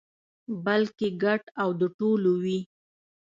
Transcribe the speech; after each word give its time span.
بلکې 0.65 1.07
ګډ 1.23 1.43
او 1.61 1.69
د 1.79 1.81
ټولو 1.97 2.31
وي. 2.43 2.59